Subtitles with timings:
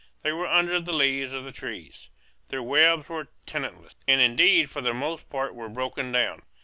[0.23, 2.09] They were under the leaves of the trees.
[2.47, 6.41] Their webs were tenantless, and indeed for the most part were broken down.